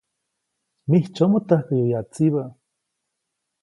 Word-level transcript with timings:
Mijtsyomoʼ 0.89 1.43
täjkäyu 1.49 1.85
yatsibä. 1.91 2.43